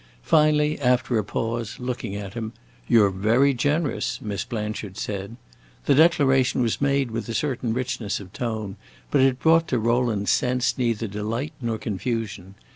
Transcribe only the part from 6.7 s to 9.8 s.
made with a certain richness of tone, but it brought to